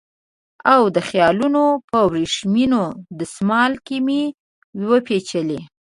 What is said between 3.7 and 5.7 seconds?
کې مې وپېچلې